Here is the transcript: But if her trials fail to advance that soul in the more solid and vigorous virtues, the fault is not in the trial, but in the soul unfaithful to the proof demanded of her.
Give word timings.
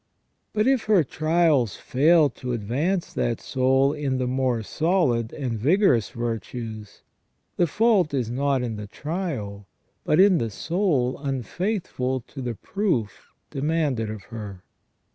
But 0.53 0.65
if 0.65 0.85
her 0.85 1.03
trials 1.03 1.75
fail 1.75 2.27
to 2.31 2.53
advance 2.53 3.13
that 3.13 3.39
soul 3.39 3.93
in 3.93 4.17
the 4.17 4.25
more 4.25 4.63
solid 4.63 5.31
and 5.31 5.59
vigorous 5.59 6.09
virtues, 6.09 7.03
the 7.55 7.67
fault 7.67 8.11
is 8.11 8.31
not 8.31 8.63
in 8.63 8.77
the 8.77 8.87
trial, 8.87 9.67
but 10.03 10.19
in 10.19 10.39
the 10.39 10.49
soul 10.49 11.19
unfaithful 11.19 12.19
to 12.29 12.41
the 12.41 12.55
proof 12.55 13.31
demanded 13.51 14.09
of 14.09 14.23
her. 14.33 14.63